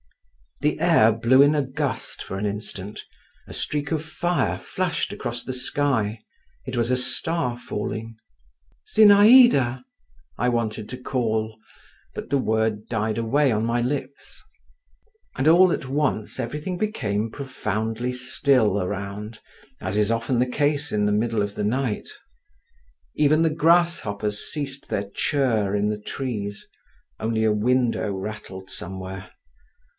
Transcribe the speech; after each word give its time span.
The 0.61 0.79
air 0.79 1.11
blew 1.11 1.41
in 1.43 1.53
a 1.55 1.61
gust 1.63 2.23
for 2.23 2.37
an 2.37 2.45
instant; 2.45 2.99
a 3.47 3.53
streak 3.53 3.91
of 3.91 4.03
fire 4.03 4.59
flashed 4.59 5.13
across 5.13 5.43
the 5.43 5.53
sky; 5.53 6.19
it 6.65 6.75
was 6.77 6.89
a 6.91 6.97
star 6.97 7.57
falling. 7.57 8.15
"Zinaïda?" 8.95 9.83
I 10.37 10.49
wanted 10.49 10.87
to 10.89 10.97
call, 11.01 11.57
but 12.15 12.29
the 12.29 12.37
word 12.39 12.87
died 12.89 13.17
away 13.19 13.51
on 13.51 13.63
my 13.65 13.81
lips. 13.81 14.43
And 15.35 15.47
all 15.47 15.71
at 15.71 15.87
once 15.87 16.39
everything 16.39 16.77
became 16.77 17.31
profoundly 17.31 18.13
still 18.13 18.81
around, 18.81 19.39
as 19.79 19.97
is 19.97 20.11
often 20.11 20.37
the 20.39 20.47
case 20.49 20.91
in 20.91 21.05
the 21.07 21.11
middle 21.11 21.41
of 21.43 21.53
the 21.55 21.63
night…. 21.63 22.09
Even 23.15 23.41
the 23.43 23.51
grasshoppers 23.51 24.39
ceased 24.51 24.89
their 24.89 25.09
churr 25.13 25.75
in 25.75 25.89
the 25.89 25.99
trees—only 26.01 27.43
a 27.43 27.51
window 27.51 28.11
rattled 28.13 28.69
somewhere. 28.71 29.31